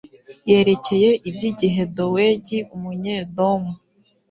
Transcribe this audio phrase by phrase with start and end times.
[0.51, 3.71] Yerekeye iby’igihe Dowegi Umunyedomu